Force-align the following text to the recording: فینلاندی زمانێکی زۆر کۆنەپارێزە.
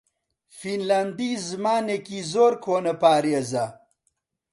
فینلاندی 0.57 1.31
زمانێکی 1.47 2.19
زۆر 2.33 2.53
کۆنەپارێزە. 2.63 3.65